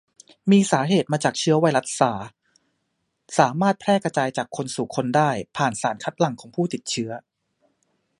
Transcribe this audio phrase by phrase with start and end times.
[0.51, 2.31] มีสาเหตุมาจากเชื้อไวรัสซาร์ส
[3.37, 7.11] สามารถแพร่กระจายจากคนสู่คนได้ผ่านสารคัดหลั่งของผู้ติดเชื้อ